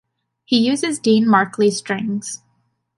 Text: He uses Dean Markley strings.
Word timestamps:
He 0.45 0.57
uses 0.65 0.97
Dean 0.97 1.27
Markley 1.29 1.69
strings. 1.69 2.41